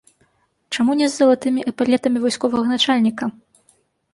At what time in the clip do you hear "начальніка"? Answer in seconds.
2.79-3.25